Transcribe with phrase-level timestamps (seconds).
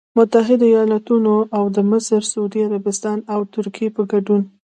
[0.17, 4.41] متحدوایالتونو او د مصر، سعودي عربستان او ترکیې په ګډون